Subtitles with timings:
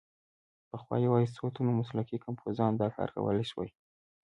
[0.69, 3.61] پخوا یوازې څو تنو مسلکي کمپوزرانو دا کار کولای شو.